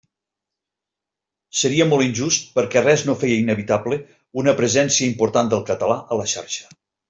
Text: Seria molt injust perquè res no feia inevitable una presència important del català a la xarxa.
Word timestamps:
Seria 1.63 1.87
molt 1.89 2.05
injust 2.07 2.49
perquè 2.55 2.83
res 2.85 3.05
no 3.09 3.17
feia 3.25 3.37
inevitable 3.43 4.01
una 4.45 4.57
presència 4.63 5.11
important 5.13 5.53
del 5.55 5.67
català 5.73 6.01
a 6.17 6.23
la 6.23 6.31
xarxa. 6.37 6.69